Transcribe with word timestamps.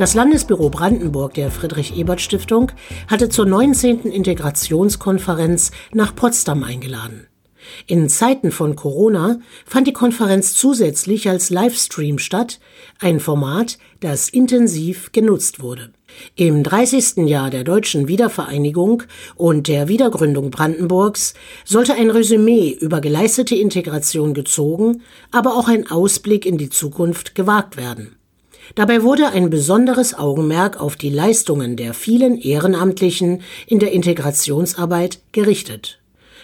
Das 0.00 0.14
Landesbüro 0.14 0.70
Brandenburg 0.70 1.34
der 1.34 1.50
Friedrich-Ebert-Stiftung 1.50 2.72
hatte 3.06 3.28
zur 3.28 3.44
19. 3.44 4.10
Integrationskonferenz 4.10 5.72
nach 5.92 6.16
Potsdam 6.16 6.64
eingeladen. 6.64 7.26
In 7.86 8.08
Zeiten 8.08 8.50
von 8.50 8.76
Corona 8.76 9.40
fand 9.66 9.86
die 9.86 9.92
Konferenz 9.92 10.54
zusätzlich 10.54 11.28
als 11.28 11.50
Livestream 11.50 12.16
statt, 12.18 12.60
ein 12.98 13.20
Format, 13.20 13.76
das 14.00 14.30
intensiv 14.30 15.12
genutzt 15.12 15.60
wurde. 15.60 15.92
Im 16.34 16.62
30. 16.62 17.28
Jahr 17.28 17.50
der 17.50 17.64
deutschen 17.64 18.08
Wiedervereinigung 18.08 19.02
und 19.36 19.68
der 19.68 19.88
Wiedergründung 19.88 20.50
Brandenburgs 20.50 21.34
sollte 21.66 21.92
ein 21.92 22.08
Resümee 22.08 22.70
über 22.70 23.02
geleistete 23.02 23.54
Integration 23.54 24.32
gezogen, 24.32 25.02
aber 25.30 25.58
auch 25.58 25.68
ein 25.68 25.90
Ausblick 25.90 26.46
in 26.46 26.56
die 26.56 26.70
Zukunft 26.70 27.34
gewagt 27.34 27.76
werden. 27.76 28.16
Dabei 28.74 29.02
wurde 29.02 29.28
ein 29.28 29.50
besonderes 29.50 30.18
Augenmerk 30.18 30.80
auf 30.80 30.96
die 30.96 31.10
Leistungen 31.10 31.76
der 31.76 31.94
vielen 31.94 32.40
Ehrenamtlichen 32.40 33.42
in 33.66 33.78
der 33.78 33.92
Integrationsarbeit 33.92 35.20
gerichtet. 35.32 36.00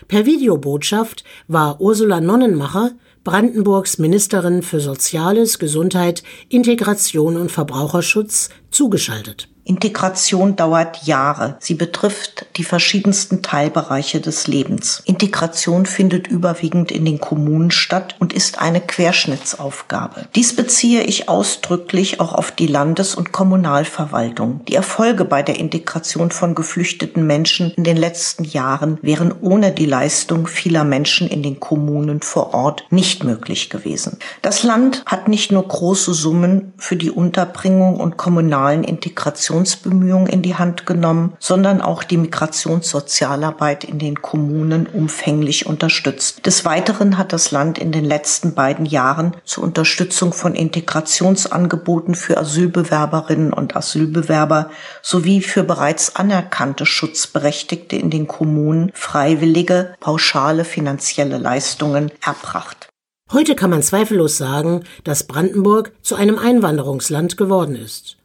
Per 0.08 0.26
Videobotschaft 0.26 1.24
war 1.48 1.80
Ursula 1.80 2.20
Nonnenmacher, 2.20 2.92
Brandenburgs 3.24 3.98
Ministerin 3.98 4.62
für 4.62 4.80
Soziales, 4.80 5.58
Gesundheit, 5.58 6.22
Integration 6.48 7.36
und 7.36 7.50
Verbraucherschutz, 7.50 8.50
zugeschaltet 8.70 9.48
Integration 9.66 10.55
dauert 10.55 11.02
Jahre. 11.06 11.56
Sie 11.59 11.75
betrifft 11.75 12.47
die 12.56 12.62
verschiedensten 12.62 13.43
Teilbereiche 13.43 14.20
des 14.20 14.47
Lebens. 14.47 15.02
Integration 15.06 15.87
findet 15.87 16.29
überwiegend 16.29 16.92
in 16.92 17.05
den 17.05 17.19
Kommunen 17.19 17.73
statt 17.73 18.15
und 18.20 18.33
ist 18.33 18.61
eine 18.61 18.80
Querschnittsaufgabe. 18.80 20.29
Dies 20.37 20.55
beziehe 20.55 21.02
ich 21.02 21.29
ausdrücklich 21.29 22.20
auch 22.20 22.33
auf 22.33 22.53
die 22.53 22.69
Landes- 22.69 23.17
und 23.17 23.33
Kommunalverwaltung. 23.33 24.64
Die 24.67 24.77
Erfolge 24.77 25.25
bei 25.25 25.42
der 25.42 25.58
Integration 25.58 26.30
von 26.30 26.55
geflüchteten 26.55 27.27
Menschen 27.27 27.73
in 27.73 27.83
den 27.83 27.97
letzten 27.97 28.45
Jahren 28.45 28.98
wären 29.03 29.34
ohne 29.41 29.73
die 29.73 29.86
Leistung 29.86 30.47
vieler 30.47 30.84
Menschen 30.84 31.27
in 31.27 31.42
den 31.42 31.58
Kommunen 31.58 32.23
vor 32.23 32.55
Ort 32.55 32.84
nicht 32.91 33.25
möglich 33.25 33.69
gewesen. 33.69 34.19
Das 34.42 34.62
Land 34.62 35.03
hat 35.06 35.27
nicht 35.27 35.51
nur 35.51 35.67
große 35.67 36.14
Summen 36.14 36.73
für 36.77 36.95
die 36.95 37.11
Unterbringung 37.11 37.98
und 37.98 38.17
kommunalen 38.17 38.84
Integration 38.84 39.55
Migrationsbemühungen 39.56 40.26
in 40.26 40.42
die 40.42 40.54
Hand 40.54 40.86
genommen, 40.86 41.34
sondern 41.38 41.80
auch 41.80 42.02
die 42.02 42.16
Migrationssozialarbeit 42.16 43.84
in 43.84 43.98
den 43.98 44.20
Kommunen 44.20 44.86
umfänglich 44.86 45.66
unterstützt. 45.66 46.44
Des 46.44 46.64
Weiteren 46.64 47.16
hat 47.16 47.32
das 47.32 47.50
Land 47.50 47.78
in 47.78 47.92
den 47.92 48.04
letzten 48.04 48.54
beiden 48.54 48.86
Jahren 48.86 49.36
zur 49.44 49.64
Unterstützung 49.64 50.32
von 50.32 50.54
Integrationsangeboten 50.54 52.14
für 52.14 52.36
Asylbewerberinnen 52.36 53.52
und 53.52 53.77
Asylbewerber 53.77 54.70
sowie 55.02 55.40
für 55.40 55.64
bereits 55.64 56.16
anerkannte 56.16 56.86
Schutzberechtigte 56.86 57.96
in 57.96 58.10
den 58.10 58.27
Kommunen 58.27 58.90
freiwillige 58.94 59.94
pauschale 60.00 60.64
finanzielle 60.64 61.38
Leistungen 61.38 62.10
erbracht. 62.24 62.88
Heute 63.32 63.56
kann 63.56 63.70
man 63.70 63.82
zweifellos 63.82 64.36
sagen, 64.36 64.84
dass 65.02 65.24
Brandenburg 65.24 65.92
zu 66.02 66.14
einem 66.14 66.38
Einwanderungsland 66.38 67.36
geworden 67.36 67.74
ist. 67.74 68.16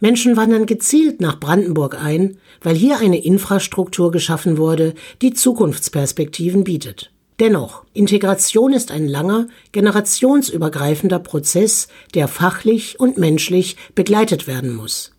Menschen 0.00 0.36
wandern 0.36 0.66
gezielt 0.66 1.20
nach 1.20 1.38
Brandenburg 1.38 2.02
ein, 2.02 2.38
weil 2.62 2.74
hier 2.74 2.98
eine 2.98 3.22
Infrastruktur 3.22 4.10
geschaffen 4.10 4.58
wurde, 4.58 4.94
die 5.20 5.32
Zukunftsperspektiven 5.32 6.64
bietet. 6.64 7.10
Dennoch, 7.40 7.84
Integration 7.92 8.72
ist 8.72 8.92
ein 8.92 9.08
langer, 9.08 9.48
generationsübergreifender 9.72 11.18
Prozess, 11.18 11.88
der 12.14 12.28
fachlich 12.28 13.00
und 13.00 13.18
menschlich 13.18 13.76
begleitet 13.94 14.46
werden 14.46 14.74
muss. 14.74 15.12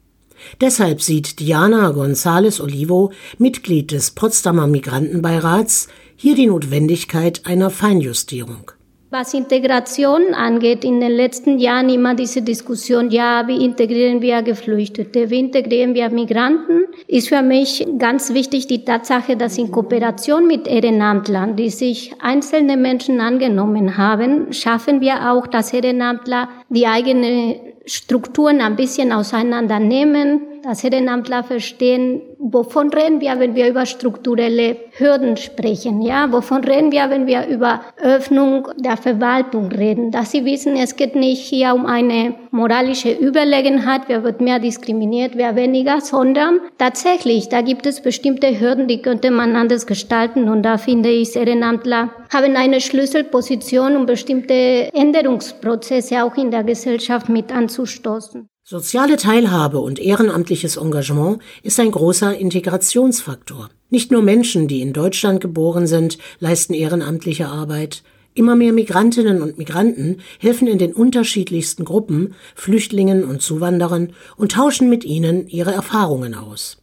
Deshalb 0.61 1.01
sieht 1.01 1.39
Diana 1.39 1.89
González 1.89 2.61
Olivo, 2.61 3.11
Mitglied 3.37 3.91
des 3.91 4.11
Potsdamer 4.11 4.67
Migrantenbeirats, 4.67 5.87
hier 6.15 6.35
die 6.35 6.47
Notwendigkeit 6.47 7.45
einer 7.45 7.69
Feinjustierung. 7.69 8.71
Was 9.15 9.35
Integration 9.35 10.33
angeht, 10.33 10.83
in 10.83 10.99
den 10.99 11.11
letzten 11.11 11.59
Jahren 11.59 11.87
immer 11.87 12.15
diese 12.15 12.41
Diskussion, 12.41 13.11
ja, 13.11 13.47
wie 13.47 13.63
integrieren 13.63 14.23
wir 14.23 14.41
Geflüchtete, 14.41 15.29
wie 15.29 15.39
integrieren 15.39 15.93
wir 15.93 16.09
Migranten, 16.09 16.85
ist 17.07 17.29
für 17.29 17.43
mich 17.43 17.85
ganz 17.99 18.33
wichtig 18.33 18.65
die 18.65 18.83
Tatsache, 18.83 19.37
dass 19.37 19.59
in 19.59 19.69
Kooperation 19.69 20.47
mit 20.47 20.67
Ehrenamtlern, 20.67 21.55
die 21.55 21.69
sich 21.69 22.11
einzelne 22.23 22.75
Menschen 22.75 23.21
angenommen 23.21 23.97
haben, 23.97 24.51
schaffen 24.51 24.99
wir 24.99 25.31
auch, 25.31 25.45
dass 25.45 25.73
Ehrenamtler 25.73 26.49
die 26.69 26.87
eigenen 26.87 27.53
Strukturen 27.85 28.61
ein 28.61 28.75
bisschen 28.75 29.11
auseinandernehmen, 29.11 30.41
dass 30.63 30.83
Ehrenamtler 30.83 31.43
verstehen, 31.43 32.21
wovon 32.39 32.89
reden 32.89 33.19
wir, 33.19 33.37
wenn 33.37 33.53
wir 33.53 33.67
über 33.67 33.85
strukturelle 33.85 34.77
Hürden 34.97 35.35
sprechen, 35.35 36.01
ja? 36.01 36.31
Wovon 36.31 36.63
reden 36.63 36.91
wir, 36.91 37.09
wenn 37.09 37.27
wir 37.27 37.47
über 37.47 37.81
Öffnung 38.01 38.69
der 38.77 38.95
Verwaltung 38.95 39.71
reden? 39.71 40.11
Dass 40.11 40.31
sie 40.31 40.45
wissen, 40.45 40.77
es 40.77 40.95
geht 40.95 41.15
nicht 41.15 41.41
hier 41.41 41.73
um 41.73 41.85
eine 41.85 42.35
moralische 42.51 43.11
Überlegenheit, 43.11 44.03
wer 44.07 44.23
wird 44.23 44.39
mehr 44.39 44.59
diskriminiert, 44.59 45.33
wer 45.35 45.57
weniger, 45.57 45.99
sondern 45.99 46.59
tatsächlich, 46.77 47.49
da 47.49 47.61
gibt 47.61 47.85
es 47.85 48.01
bestimmte 48.01 48.59
Hürden, 48.59 48.87
die 48.87 49.01
könnte 49.01 49.31
man 49.31 49.57
anders 49.57 49.85
gestalten 49.85 50.47
und 50.47 50.63
da 50.63 50.77
finde 50.77 51.09
ich, 51.09 51.35
Ehrenamtler 51.35 52.09
haben 52.33 52.55
eine 52.55 52.79
Schlüsselposition, 52.79 53.97
um 53.97 54.05
bestimmte 54.05 54.89
Änderungsprozesse 54.93 56.23
auch 56.23 56.37
in 56.37 56.51
der 56.51 56.63
Gesellschaft 56.63 57.27
mit 57.27 57.53
anzustoßen. 57.53 58.47
Soziale 58.65 59.17
Teilhabe 59.17 59.81
und 59.81 59.99
ehrenamtliches 59.99 60.77
Engagement 60.77 61.39
ist 61.63 61.81
ein 61.81 61.91
großer 61.91 62.37
Integrationsfaktor. 62.37 63.69
Nicht 63.89 64.09
nur 64.09 64.21
Menschen, 64.21 64.69
die 64.69 64.79
in 64.79 64.93
Deutschland 64.93 65.41
geboren 65.41 65.85
sind, 65.85 66.17
leisten 66.39 66.73
ehrenamtliche 66.73 67.49
Arbeit. 67.49 68.03
Immer 68.33 68.55
mehr 68.55 68.71
Migrantinnen 68.71 69.41
und 69.41 69.57
Migranten 69.57 70.21
helfen 70.39 70.69
in 70.69 70.77
den 70.77 70.93
unterschiedlichsten 70.93 71.83
Gruppen, 71.83 72.35
Flüchtlingen 72.55 73.25
und 73.25 73.41
Zuwanderern 73.41 74.13
und 74.37 74.53
tauschen 74.53 74.89
mit 74.89 75.03
ihnen 75.03 75.49
ihre 75.49 75.73
Erfahrungen 75.73 76.33
aus. 76.33 76.77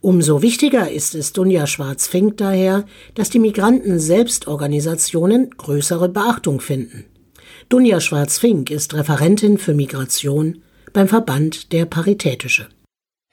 Umso 0.00 0.40
wichtiger 0.40 0.90
ist 0.90 1.14
es 1.14 1.34
Dunja 1.34 1.66
Schwarz-Fink 1.66 2.38
daher, 2.38 2.86
dass 3.14 3.28
die 3.28 3.40
Migranten-Selbstorganisationen 3.40 5.50
größere 5.50 6.08
Beachtung 6.08 6.62
finden. 6.62 7.04
Dunja 7.68 8.00
Schwarz-Fink 8.00 8.70
ist 8.70 8.94
Referentin 8.94 9.58
für 9.58 9.74
Migration 9.74 10.62
beim 10.98 11.06
Verband 11.06 11.72
der 11.72 11.84
Paritätische. 11.84 12.66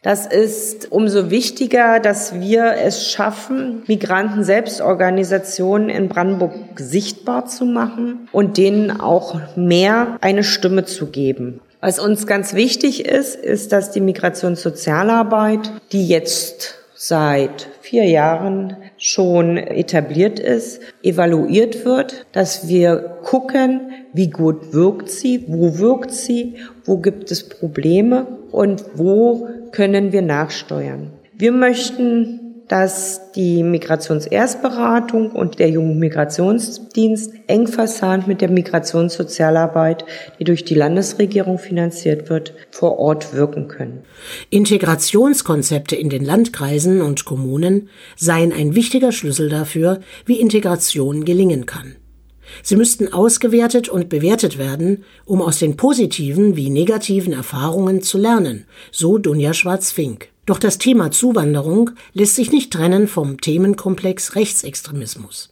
Das 0.03 0.27
ist 0.27 0.91
umso 0.91 1.31
wichtiger, 1.31 1.99
dass 1.99 2.39
wir 2.39 2.75
es 2.79 3.09
schaffen, 3.09 3.81
Migranten-Selbstorganisationen 3.87 5.89
in 5.89 6.07
Brandenburg 6.07 6.53
sichtbar 6.75 7.47
zu 7.47 7.65
machen 7.65 8.29
und 8.31 8.57
denen 8.57 9.01
auch 9.01 9.39
mehr 9.55 10.19
eine 10.21 10.43
Stimme 10.43 10.85
zu 10.85 11.07
geben. 11.07 11.59
Was 11.81 11.97
uns 11.97 12.27
ganz 12.27 12.53
wichtig 12.53 13.03
ist, 13.03 13.35
ist, 13.35 13.71
dass 13.71 13.89
die 13.89 14.01
Migrationssozialarbeit, 14.01 15.71
die 15.91 16.07
jetzt 16.07 16.75
seit 16.93 17.67
vier 17.81 18.05
Jahren 18.05 18.77
schon 18.99 19.57
etabliert 19.57 20.39
ist, 20.39 20.81
evaluiert 21.01 21.83
wird, 21.83 22.27
dass 22.31 22.67
wir 22.67 23.17
gucken, 23.23 23.91
wie 24.15 24.29
gut 24.29 24.73
wirkt 24.73 25.09
sie, 25.09 25.45
wo 25.47 25.77
wirkt 25.77 26.11
sie, 26.11 26.55
wo 26.85 26.97
gibt 26.97 27.31
es 27.31 27.47
Probleme 27.47 28.25
und 28.51 28.83
wo 28.95 29.47
können 29.71 30.11
wir 30.11 30.21
nachsteuern. 30.21 31.11
Wir 31.37 31.51
möchten 31.51 32.39
dass 32.67 33.31
die 33.33 33.63
Migrationserstberatung 33.63 35.31
und 35.31 35.59
der 35.59 35.69
Jugendmigrationsdienst 35.69 37.33
eng 37.47 37.67
versahnt 37.67 38.27
mit 38.27 38.41
der 38.41 38.49
Migrationssozialarbeit, 38.49 40.05
die 40.39 40.45
durch 40.45 40.65
die 40.65 40.73
Landesregierung 40.73 41.59
finanziert 41.59 42.29
wird, 42.29 42.53
vor 42.71 42.97
Ort 42.97 43.33
wirken 43.33 43.67
können. 43.67 44.03
Integrationskonzepte 44.49 45.95
in 45.95 46.09
den 46.09 46.25
Landkreisen 46.25 47.01
und 47.01 47.25
Kommunen 47.25 47.89
seien 48.15 48.51
ein 48.51 48.73
wichtiger 48.75 49.11
Schlüssel 49.11 49.49
dafür, 49.49 49.99
wie 50.25 50.39
Integration 50.39 51.25
gelingen 51.25 51.65
kann. 51.65 51.95
Sie 52.63 52.75
müssten 52.75 53.11
ausgewertet 53.11 53.89
und 53.89 54.09
bewertet 54.09 54.57
werden, 54.57 55.03
um 55.25 55.41
aus 55.41 55.59
den 55.59 55.77
positiven 55.77 56.55
wie 56.55 56.69
negativen 56.69 57.33
Erfahrungen 57.33 58.01
zu 58.01 58.17
lernen, 58.17 58.65
so 58.91 59.17
Dunja 59.17 59.53
Schwarz-Fink. 59.53 60.29
Doch 60.45 60.59
das 60.59 60.77
Thema 60.77 61.11
Zuwanderung 61.11 61.91
lässt 62.13 62.35
sich 62.35 62.51
nicht 62.51 62.71
trennen 62.71 63.07
vom 63.07 63.41
Themenkomplex 63.41 64.35
Rechtsextremismus. 64.35 65.49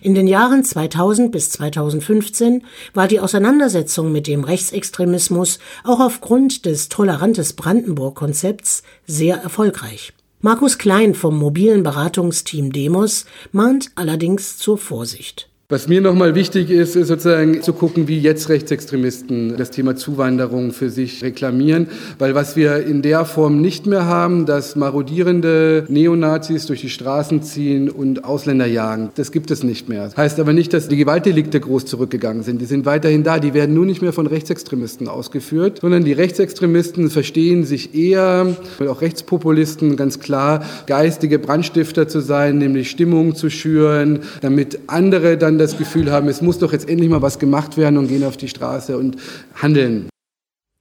In 0.00 0.14
den 0.14 0.26
Jahren 0.26 0.64
2000 0.64 1.30
bis 1.30 1.50
2015 1.50 2.64
war 2.94 3.06
die 3.06 3.20
Auseinandersetzung 3.20 4.12
mit 4.12 4.26
dem 4.26 4.44
Rechtsextremismus 4.44 5.58
auch 5.84 6.00
aufgrund 6.00 6.64
des 6.66 6.88
Tolerantes 6.88 7.52
Brandenburg-Konzepts 7.52 8.82
sehr 9.06 9.36
erfolgreich. 9.36 10.12
Markus 10.40 10.78
Klein 10.78 11.14
vom 11.14 11.38
mobilen 11.38 11.82
Beratungsteam 11.82 12.72
Demos 12.72 13.24
mahnt 13.52 13.92
allerdings 13.94 14.58
zur 14.58 14.78
Vorsicht. 14.78 15.48
Was 15.74 15.88
mir 15.88 16.00
nochmal 16.00 16.36
wichtig 16.36 16.70
ist, 16.70 16.94
ist 16.94 17.08
sozusagen 17.08 17.60
zu 17.60 17.72
gucken, 17.72 18.06
wie 18.06 18.20
jetzt 18.20 18.48
Rechtsextremisten 18.48 19.56
das 19.56 19.72
Thema 19.72 19.96
Zuwanderung 19.96 20.70
für 20.70 20.88
sich 20.88 21.24
reklamieren. 21.24 21.88
Weil 22.20 22.36
was 22.36 22.54
wir 22.54 22.86
in 22.86 23.02
der 23.02 23.24
Form 23.24 23.60
nicht 23.60 23.84
mehr 23.84 24.04
haben, 24.04 24.46
dass 24.46 24.76
marodierende 24.76 25.84
Neonazis 25.88 26.66
durch 26.66 26.82
die 26.82 26.90
Straßen 26.90 27.42
ziehen 27.42 27.90
und 27.90 28.24
Ausländer 28.24 28.66
jagen, 28.66 29.10
das 29.16 29.32
gibt 29.32 29.50
es 29.50 29.64
nicht 29.64 29.88
mehr. 29.88 30.12
Heißt 30.16 30.38
aber 30.38 30.52
nicht, 30.52 30.72
dass 30.72 30.86
die 30.86 30.96
Gewaltdelikte 30.96 31.58
groß 31.58 31.86
zurückgegangen 31.86 32.44
sind. 32.44 32.60
Die 32.60 32.66
sind 32.66 32.86
weiterhin 32.86 33.24
da. 33.24 33.40
Die 33.40 33.52
werden 33.52 33.74
nur 33.74 33.84
nicht 33.84 34.00
mehr 34.00 34.12
von 34.12 34.28
Rechtsextremisten 34.28 35.08
ausgeführt, 35.08 35.80
sondern 35.80 36.04
die 36.04 36.12
Rechtsextremisten 36.12 37.10
verstehen 37.10 37.64
sich 37.64 37.96
eher, 37.96 38.46
auch 38.88 39.00
Rechtspopulisten 39.00 39.96
ganz 39.96 40.20
klar, 40.20 40.64
geistige 40.86 41.40
Brandstifter 41.40 42.06
zu 42.06 42.20
sein, 42.20 42.58
nämlich 42.58 42.90
Stimmung 42.90 43.34
zu 43.34 43.50
schüren, 43.50 44.20
damit 44.40 44.78
andere 44.86 45.36
dann 45.36 45.63
das 45.64 45.78
Gefühl 45.78 46.12
haben, 46.12 46.28
es 46.28 46.42
muss 46.42 46.58
doch 46.58 46.72
jetzt 46.72 46.88
endlich 46.88 47.10
mal 47.10 47.22
was 47.22 47.38
gemacht 47.38 47.76
werden 47.76 47.98
und 47.98 48.08
gehen 48.08 48.24
auf 48.24 48.36
die 48.36 48.48
Straße 48.48 48.96
und 48.96 49.16
handeln. 49.54 50.08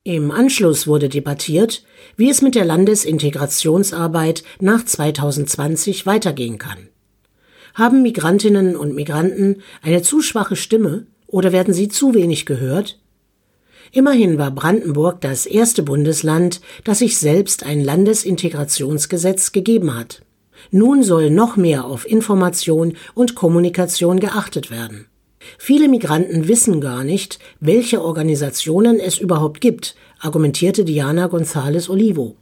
Im 0.04 0.32
Anschluss 0.32 0.86
wurde 0.86 1.08
debattiert, 1.08 1.84
wie 2.18 2.30
es 2.30 2.42
mit 2.42 2.56
der 2.56 2.66
Landesintegrationsarbeit 2.66 4.44
nach 4.60 4.84
2020 4.84 6.06
weitergehen 6.06 6.58
kann. 6.58 6.90
Haben 7.74 8.02
Migrantinnen 8.02 8.76
und 8.76 8.94
Migranten 8.94 9.62
eine 9.82 10.02
zu 10.02 10.22
schwache 10.22 10.58
Stimme 10.58 11.08
oder 11.26 11.54
werden 11.54 11.74
sie 11.74 11.88
zu 11.88 12.14
wenig 12.14 12.46
gehört? 12.46 13.00
Immerhin 13.94 14.38
war 14.38 14.52
Brandenburg 14.52 15.22
das 15.22 15.46
erste 15.46 15.84
Bundesland, 15.84 16.62
das 16.84 17.00
sich 17.00 17.18
selbst 17.18 17.64
ein 17.64 17.80
Landesintegrationsgesetz 17.80 19.54
gegeben 19.54 19.96
hat. 19.96 20.23
Nun 20.72 21.04
soll 21.04 21.30
noch 21.30 21.58
mehr 21.58 21.86
auf 21.86 22.10
Information 22.10 22.96
und 23.14 23.36
Kommunikation 23.36 24.20
geachtet 24.20 24.72
werden. 24.72 25.08
Viele 25.58 25.90
Migranten 25.90 26.48
wissen 26.48 26.80
gar 26.82 27.04
nicht, 27.04 27.40
welche 27.60 28.02
Organisationen 28.02 29.00
es 29.00 29.18
überhaupt 29.18 29.62
gibt, 29.62 29.96
argumentierte 30.20 30.86
Diana 30.86 31.26
González 31.26 31.90
Olivo. 31.90 32.38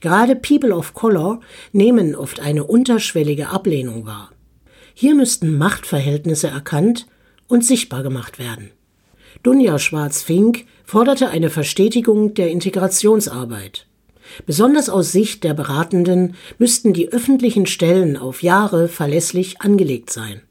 Gerade 0.00 0.36
People 0.36 0.74
of 0.74 0.92
Color 0.94 1.40
nehmen 1.72 2.14
oft 2.14 2.40
eine 2.40 2.64
unterschwellige 2.64 3.48
Ablehnung 3.48 4.04
wahr. 4.06 4.30
Hier 4.94 5.14
müssten 5.14 5.56
Machtverhältnisse 5.56 6.48
erkannt 6.48 7.06
und 7.48 7.64
sichtbar 7.64 8.02
gemacht 8.02 8.38
werden. 8.38 8.70
Dunja 9.42 9.78
Schwarz-Fink 9.78 10.66
forderte 10.84 11.30
eine 11.30 11.48
Verstetigung 11.48 12.34
der 12.34 12.50
Integrationsarbeit. 12.50 13.86
Besonders 14.46 14.88
aus 14.88 15.12
Sicht 15.12 15.44
der 15.44 15.54
Beratenden 15.54 16.34
müssten 16.58 16.92
die 16.92 17.12
öffentlichen 17.12 17.66
Stellen 17.66 18.16
auf 18.16 18.42
Jahre 18.42 18.88
verlässlich 18.88 19.60
angelegt 19.60 20.10
sein. 20.10 20.42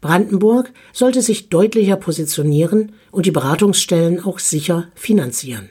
Brandenburg 0.00 0.70
sollte 0.92 1.22
sich 1.22 1.48
deutlicher 1.48 1.96
positionieren 1.96 2.92
und 3.10 3.26
die 3.26 3.30
Beratungsstellen 3.30 4.22
auch 4.24 4.38
sicher 4.38 4.88
finanzieren. 4.94 5.70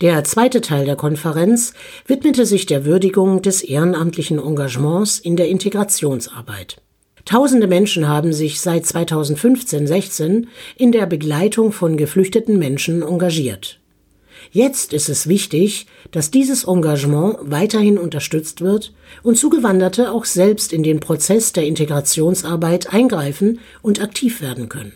Der 0.00 0.22
zweite 0.24 0.60
Teil 0.60 0.84
der 0.84 0.96
Konferenz 0.96 1.74
widmete 2.06 2.46
sich 2.46 2.66
der 2.66 2.84
Würdigung 2.84 3.42
des 3.42 3.62
ehrenamtlichen 3.62 4.38
Engagements 4.38 5.18
in 5.18 5.36
der 5.36 5.48
Integrationsarbeit. 5.48 6.80
Tausende 7.24 7.66
Menschen 7.66 8.06
haben 8.06 8.32
sich 8.32 8.60
seit 8.60 8.84
2015-16 8.84 10.46
in 10.76 10.92
der 10.92 11.06
Begleitung 11.06 11.72
von 11.72 11.96
geflüchteten 11.96 12.58
Menschen 12.58 13.02
engagiert. 13.02 13.80
Jetzt 14.54 14.92
ist 14.92 15.08
es 15.08 15.26
wichtig, 15.26 15.86
dass 16.12 16.30
dieses 16.30 16.62
Engagement 16.62 17.38
weiterhin 17.40 17.98
unterstützt 17.98 18.60
wird 18.60 18.92
und 19.24 19.36
Zugewanderte 19.36 20.12
auch 20.12 20.24
selbst 20.24 20.72
in 20.72 20.84
den 20.84 21.00
Prozess 21.00 21.52
der 21.52 21.66
Integrationsarbeit 21.66 22.94
eingreifen 22.94 23.58
und 23.82 24.00
aktiv 24.00 24.40
werden 24.40 24.68
können. 24.68 24.92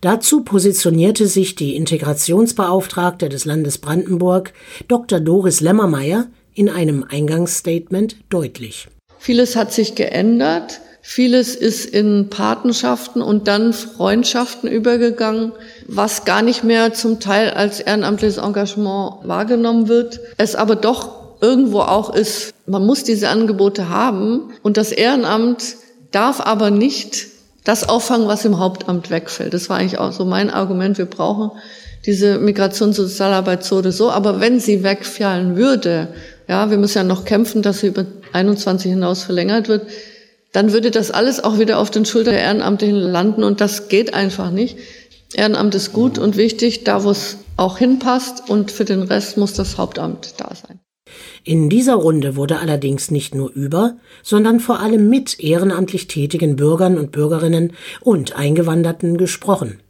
Dazu 0.00 0.42
positionierte 0.42 1.28
sich 1.28 1.54
die 1.54 1.76
Integrationsbeauftragte 1.76 3.28
des 3.28 3.44
Landes 3.44 3.78
Brandenburg, 3.78 4.52
Dr. 4.88 5.20
Doris 5.20 5.60
Lämmermeier, 5.60 6.26
in 6.52 6.68
einem 6.68 7.04
Eingangsstatement 7.08 8.16
deutlich. 8.28 8.88
Vieles 9.20 9.54
hat 9.54 9.72
sich 9.72 9.94
geändert. 9.94 10.80
Vieles 11.04 11.56
ist 11.56 11.84
in 11.84 12.30
Patenschaften 12.30 13.22
und 13.22 13.48
dann 13.48 13.72
Freundschaften 13.72 14.70
übergegangen, 14.70 15.52
was 15.88 16.24
gar 16.24 16.42
nicht 16.42 16.62
mehr 16.62 16.94
zum 16.94 17.18
Teil 17.18 17.50
als 17.50 17.80
ehrenamtliches 17.80 18.38
Engagement 18.38 19.16
wahrgenommen 19.24 19.88
wird. 19.88 20.20
Es 20.38 20.54
aber 20.54 20.76
doch 20.76 21.40
irgendwo 21.40 21.80
auch 21.80 22.14
ist, 22.14 22.54
man 22.66 22.86
muss 22.86 23.02
diese 23.02 23.28
Angebote 23.28 23.88
haben 23.88 24.52
und 24.62 24.76
das 24.76 24.92
Ehrenamt 24.92 25.74
darf 26.12 26.40
aber 26.40 26.70
nicht 26.70 27.26
das 27.64 27.88
auffangen, 27.88 28.28
was 28.28 28.44
im 28.44 28.60
Hauptamt 28.60 29.10
wegfällt. 29.10 29.54
Das 29.54 29.68
war 29.68 29.78
eigentlich 29.78 29.98
auch 29.98 30.12
so 30.12 30.24
mein 30.24 30.50
Argument. 30.50 30.98
Wir 30.98 31.06
brauchen 31.06 31.50
diese 32.06 32.38
Migrationssozialarbeit 32.38 33.64
so 33.64 33.78
oder 33.78 33.92
so. 33.92 34.10
Aber 34.10 34.40
wenn 34.40 34.60
sie 34.60 34.82
wegfallen 34.82 35.56
würde, 35.56 36.08
ja, 36.48 36.70
wir 36.70 36.78
müssen 36.78 36.98
ja 36.98 37.04
noch 37.04 37.24
kämpfen, 37.24 37.62
dass 37.62 37.80
sie 37.80 37.88
über 37.88 38.04
21 38.32 38.90
hinaus 38.90 39.22
verlängert 39.22 39.68
wird, 39.68 39.86
dann 40.52 40.72
würde 40.72 40.90
das 40.90 41.10
alles 41.10 41.42
auch 41.42 41.58
wieder 41.58 41.78
auf 41.78 41.90
den 41.90 42.04
Schultern 42.04 42.34
der 42.34 42.42
Ehrenamtlichen 42.42 42.96
landen 42.96 43.42
und 43.42 43.60
das 43.60 43.88
geht 43.88 44.14
einfach 44.14 44.50
nicht. 44.50 44.76
Ehrenamt 45.34 45.74
ist 45.74 45.92
gut 45.92 46.18
und 46.18 46.36
wichtig, 46.36 46.84
da 46.84 47.04
wo 47.04 47.10
es 47.10 47.38
auch 47.56 47.78
hinpasst 47.78 48.48
und 48.48 48.70
für 48.70 48.84
den 48.84 49.02
Rest 49.02 49.38
muss 49.38 49.54
das 49.54 49.78
Hauptamt 49.78 50.34
da 50.36 50.54
sein. 50.54 50.78
In 51.44 51.68
dieser 51.68 51.94
Runde 51.94 52.36
wurde 52.36 52.58
allerdings 52.58 53.10
nicht 53.10 53.34
nur 53.34 53.50
über, 53.50 53.96
sondern 54.22 54.60
vor 54.60 54.80
allem 54.80 55.08
mit 55.08 55.40
ehrenamtlich 55.40 56.06
tätigen 56.06 56.56
Bürgern 56.56 56.98
und 56.98 57.12
Bürgerinnen 57.12 57.72
und 58.00 58.36
Eingewanderten 58.36 59.16
gesprochen. 59.16 59.80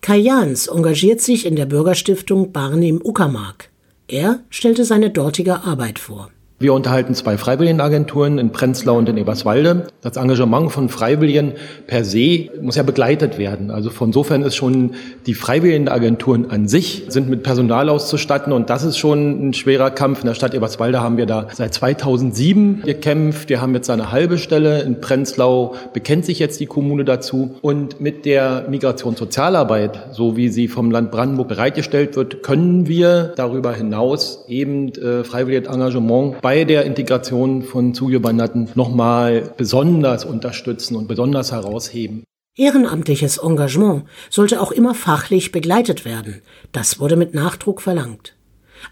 Kai 0.00 0.18
Jans 0.18 0.68
engagiert 0.68 1.20
sich 1.20 1.46
in 1.46 1.56
der 1.56 1.66
Bürgerstiftung 1.66 2.52
Barney 2.52 2.88
im 2.88 3.04
Uckermark. 3.04 3.70
Er 4.08 4.40
stellte 4.50 4.84
seine 4.84 5.10
dortige 5.10 5.62
Arbeit 5.62 5.98
vor. 5.98 6.30
Wir 6.62 6.74
unterhalten 6.74 7.12
zwei 7.16 7.38
Freiwilligenagenturen 7.38 8.38
in 8.38 8.52
Prenzlau 8.52 8.96
und 8.96 9.08
in 9.08 9.16
Eberswalde. 9.16 9.88
Das 10.00 10.16
Engagement 10.16 10.70
von 10.70 10.88
Freiwilligen 10.88 11.54
per 11.88 12.04
se 12.04 12.50
muss 12.60 12.76
ja 12.76 12.84
begleitet 12.84 13.36
werden. 13.36 13.72
Also 13.72 13.90
von 13.90 14.10
insofern 14.10 14.42
ist 14.42 14.54
schon 14.54 14.92
die 15.26 15.34
Freiwilligenagenturen 15.34 16.52
an 16.52 16.68
sich 16.68 17.06
sind 17.08 17.28
mit 17.28 17.42
Personal 17.42 17.88
auszustatten 17.88 18.52
und 18.52 18.70
das 18.70 18.84
ist 18.84 18.96
schon 18.96 19.48
ein 19.48 19.54
schwerer 19.54 19.90
Kampf. 19.90 20.20
In 20.20 20.28
der 20.28 20.34
Stadt 20.34 20.54
Eberswalde 20.54 21.00
haben 21.00 21.16
wir 21.16 21.26
da 21.26 21.48
seit 21.52 21.74
2007 21.74 22.82
gekämpft. 22.82 23.48
Wir 23.48 23.60
haben 23.60 23.74
jetzt 23.74 23.90
eine 23.90 24.12
halbe 24.12 24.38
Stelle. 24.38 24.82
In 24.82 25.00
Prenzlau 25.00 25.74
bekennt 25.92 26.26
sich 26.26 26.38
jetzt 26.38 26.60
die 26.60 26.66
Kommune 26.66 27.04
dazu. 27.04 27.56
Und 27.60 28.00
mit 28.00 28.24
der 28.24 28.66
Migrationssozialarbeit, 28.70 30.10
so 30.12 30.36
wie 30.36 30.48
sie 30.48 30.68
vom 30.68 30.92
Land 30.92 31.10
Brandenburg 31.10 31.48
bereitgestellt 31.48 32.14
wird, 32.14 32.44
können 32.44 32.86
wir 32.86 33.32
darüber 33.34 33.72
hinaus 33.72 34.44
eben 34.46 34.90
äh, 34.94 35.24
Freiwilligenengagement 35.24 36.40
bei 36.40 36.51
bei 36.52 36.64
der 36.64 36.84
Integration 36.84 37.62
von 37.62 37.94
Zugewanderten 37.94 38.68
nochmal 38.74 39.54
besonders 39.56 40.26
unterstützen 40.26 40.96
und 40.96 41.08
besonders 41.08 41.50
herausheben. 41.50 42.24
Ehrenamtliches 42.58 43.38
Engagement 43.38 44.04
sollte 44.28 44.60
auch 44.60 44.70
immer 44.70 44.94
fachlich 44.94 45.50
begleitet 45.50 46.04
werden. 46.04 46.42
Das 46.70 47.00
wurde 47.00 47.16
mit 47.16 47.32
Nachdruck 47.32 47.80
verlangt. 47.80 48.36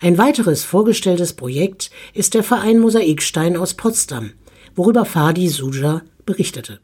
Ein 0.00 0.17
weiteres 0.17 0.64
vorgestelltes 0.64 1.35
Projekt 1.35 1.90
ist 2.14 2.33
der 2.33 2.45
Verein 2.45 2.79
Mosaikstein 2.79 3.59
aus 3.59 3.75
Potsdam, 3.75 4.33
worüber 4.75 5.05
Fadi 5.05 5.47
Suja 5.50 6.00
berichtete. 6.25 6.81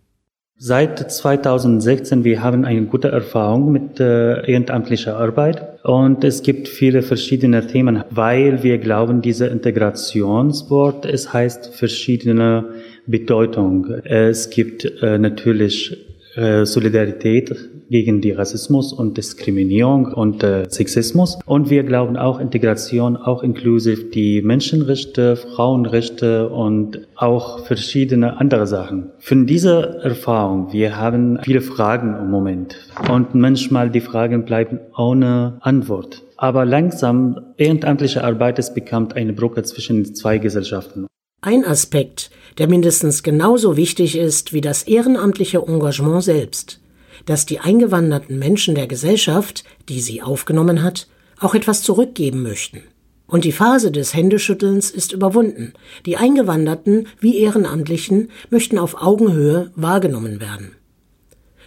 Seit 0.59 1.13
2016 1.13 2.25
wir 2.25 2.43
haben 2.43 2.65
eine 2.65 2.87
gute 2.87 3.09
Erfahrung 3.09 3.73
mit 3.73 4.01
äh, 4.01 4.41
ehrenamtlicher 4.51 5.19
Arbeit 5.19 5.85
und 5.85 6.25
es 6.25 6.43
gibt 6.43 6.67
viele 6.69 7.03
verschiedene 7.03 7.67
Themen, 7.67 8.05
weil 8.09 8.63
wir 8.63 8.79
glauben, 8.79 9.21
diese 9.21 9.49
Integrationswort 9.49 11.05
es 11.05 11.31
heißt 11.31 11.75
verschiedene 11.75 12.71
Bedeutung. 13.07 13.87
Es 14.05 14.49
gibt 14.49 15.03
äh, 15.03 15.19
natürlich 15.19 15.95
äh, 16.37 16.65
Solidarität 16.65 17.55
gegen 17.89 18.21
die 18.21 18.33
Rassismus 18.33 18.93
und 18.93 19.17
Diskriminierung 19.17 20.07
und 20.07 20.43
äh, 20.43 20.69
Sexismus. 20.69 21.39
Und 21.47 21.71
wir 21.71 21.85
glauben 21.85 22.17
auch 22.17 22.41
Integration, 22.41 23.17
auch 23.17 23.43
inklusive 23.43 24.05
die 24.05 24.43
Menschenrechte, 24.43 25.37
Frauenrechte 25.37 26.49
und 26.49 27.07
auch 27.17 27.65
verschiedene 27.65 28.39
andere 28.39 28.67
Sachen. 28.67 29.11
Von 29.19 29.47
dieser 29.47 30.03
Erfahrung, 30.03 30.73
wir 30.73 30.97
haben 30.97 31.39
viele 31.43 31.61
Fragen 31.61 32.17
im 32.19 32.31
Moment. 32.31 32.77
Und 33.11 33.35
manchmal 33.35 33.91
die 33.91 34.01
Fragen 34.01 34.45
bleiben 34.45 34.81
ohne 34.97 35.59
Antwort. 35.61 36.23
Aber 36.37 36.65
langsam, 36.65 37.55
ehrenamtliche 37.57 38.23
Arbeit 38.23 38.59
ist 38.59 38.75
bekommt 38.75 39.17
eine 39.17 39.33
Brücke 39.33 39.63
zwischen 39.63 40.15
zwei 40.15 40.39
Gesellschaften. 40.39 41.07
Ein 41.41 41.65
Aspekt, 41.65 42.31
der 42.59 42.69
mindestens 42.69 43.23
genauso 43.23 43.77
wichtig 43.77 44.19
ist 44.19 44.53
wie 44.53 44.61
das 44.61 44.83
ehrenamtliche 44.83 45.59
Engagement 45.59 46.25
selbst, 46.25 46.81
dass 47.25 47.47
die 47.47 47.61
eingewanderten 47.61 48.39
Menschen 48.39 48.75
der 48.75 48.87
Gesellschaft, 48.87 49.65
die 49.89 50.01
sie 50.01 50.23
aufgenommen 50.23 50.83
hat, 50.83 51.09
auch 51.41 51.55
etwas 51.55 51.83
zurückgeben 51.83 52.43
möchten. 52.43 52.83
Und 53.27 53.45
die 53.45 53.53
Phase 53.53 53.91
des 53.91 54.15
Händeschüttelns 54.15 54.91
ist 54.91 55.13
überwunden. 55.13 55.73
Die 56.05 56.17
Eingewanderten 56.17 57.09
wie 57.19 57.39
Ehrenamtlichen 57.39 58.31
möchten 58.51 58.79
auf 58.79 59.03
Augenhöhe 59.03 59.73
wahrgenommen 59.75 60.41
werden. 60.41 60.77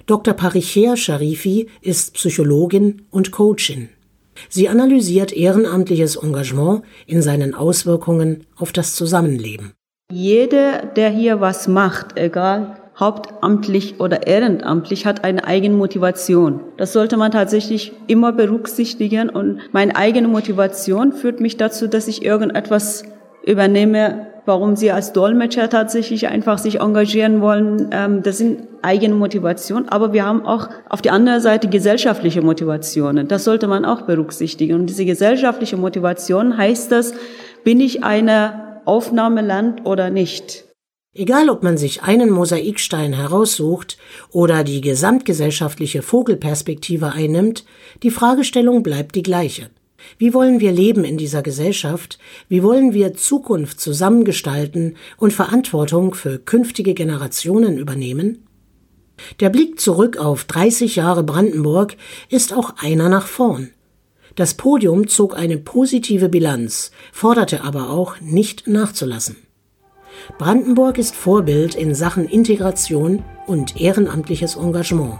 Dr. 0.06 0.34
Paricher 0.34 0.96
Sharifi 0.96 1.68
ist 1.82 2.14
Psychologin 2.14 3.04
und 3.12 3.32
Coachin. 3.32 3.90
Sie 4.48 4.70
analysiert 4.70 5.34
ehrenamtliches 5.34 6.16
Engagement 6.16 6.84
in 7.06 7.22
seinen 7.22 7.54
Auswirkungen 7.54 8.46
auf 8.56 8.72
das 8.72 8.96
Zusammenleben. 8.96 9.74
Jeder, 10.12 10.86
der 10.86 11.10
hier 11.10 11.42
was 11.42 11.68
macht, 11.68 12.18
egal 12.18 12.79
hauptamtlich 13.00 14.00
oder 14.00 14.28
ehrenamtlich, 14.28 15.06
hat 15.06 15.24
eine 15.24 15.46
eigene 15.46 15.76
Motivation. 15.76 16.62
Das 16.78 16.94
sollte 16.94 17.18
man 17.18 17.32
tatsächlich 17.32 17.94
immer 18.08 18.34
berücksichtigen 18.34 19.30
und 19.30 19.62
meine 19.72 19.96
eigene 19.96 20.28
Motivation 20.28 21.14
führt 21.14 21.40
mich 21.40 21.58
dazu, 21.58 21.88
dass 21.88 22.08
ich 22.08 22.26
irgendetwas 22.26 23.04
übernehme, 23.46 24.28
warum 24.46 24.76
sie 24.76 24.92
als 24.92 25.14
Dolmetscher 25.14 25.70
tatsächlich 25.70 26.28
einfach 26.28 26.58
sich 26.58 26.82
engagieren 26.82 27.42
wollen. 27.42 27.90
Ähm, 27.92 28.24
das 28.24 28.38
sind 28.38 28.68
eigene 28.82 29.16
Motivationen, 29.16 29.90
aber 29.90 30.12
wir 30.14 30.26
haben 30.26 30.46
auch 30.46 30.70
auf 30.90 31.02
der 31.02 31.14
anderen 31.14 31.42
Seite 31.42 31.68
gesellschaftliche 31.68 32.42
Motivationen. 32.42 33.28
Das 33.28 33.44
sollte 33.44 33.68
man 33.68 33.86
auch 33.86 34.02
berücksichtigen. 34.02 34.76
Und 34.76 34.88
diese 34.88 35.06
gesellschaftliche 35.06 35.78
Motivation 35.78 36.58
heißt 36.58 36.92
das, 36.92 37.14
bin 37.64 37.80
ich 37.80 38.04
eine 38.04 38.82
Aufnahmeland 38.86 39.86
oder 39.86 40.10
nicht? 40.10 40.69
Egal, 41.16 41.50
ob 41.50 41.64
man 41.64 41.76
sich 41.76 42.04
einen 42.04 42.30
Mosaikstein 42.30 43.14
heraussucht 43.14 43.98
oder 44.30 44.64
die 44.64 44.80
gesamtgesellschaftliche 44.80 46.04
Vogelperspektive 46.04 47.12
einnimmt, 47.12 47.66
die 48.04 48.12
Fragestellung 48.12 48.84
bleibt 48.84 49.16
die 49.16 49.24
gleiche. 49.24 49.72
Wie 50.20 50.36
wollen 50.36 50.60
wir 50.60 50.72
leben 50.72 51.04
in 51.04 51.18
dieser 51.18 51.42
Gesellschaft? 51.42 52.20
Wie 52.48 52.62
wollen 52.62 52.94
wir 52.94 53.16
Zukunft 53.16 53.80
zusammengestalten 53.80 54.98
und 55.18 55.34
Verantwortung 55.34 56.14
für 56.14 56.38
künftige 56.38 56.94
Generationen 56.94 57.80
übernehmen? 57.80 58.46
Der 59.40 59.50
Blick 59.50 59.80
zurück 59.80 60.18
auf 60.18 60.44
30 60.44 60.96
Jahre 60.96 61.24
Brandenburg 61.24 61.98
ist 62.30 62.54
auch 62.54 62.76
einer 62.78 63.10
nach 63.10 63.26
vorn. 63.26 63.72
Das 64.36 64.54
Podium 64.54 65.08
zog 65.08 65.36
eine 65.36 65.58
positive 65.58 66.30
Bilanz, 66.30 66.92
forderte 67.12 67.64
aber 67.64 67.90
auch 67.90 68.22
nicht 68.22 68.68
nachzulassen. 68.68 69.49
Brandenburg 70.38 70.98
ist 70.98 71.16
Vorbild 71.16 71.76
in 71.76 71.96
Sachen 71.96 72.26
Integration 72.26 73.24
und 73.48 73.80
ehrenamtliches 73.80 74.56
Engagement 74.56 75.20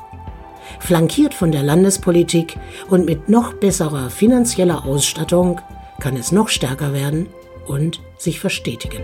flankiert 0.80 1.34
von 1.34 1.52
der 1.52 1.64
Landespolitik 1.64 2.58
und 2.90 3.06
mit 3.06 3.30
noch 3.30 3.54
besserer 3.54 4.10
finanzieller 4.10 4.86
Ausstattung 4.86 5.60
kann 6.00 6.16
es 6.16 6.32
noch 6.32 6.50
stärker 6.50 6.94
werden 6.94 7.28
und 7.66 8.02
sich 8.18 8.40
verstetigen. 8.40 9.04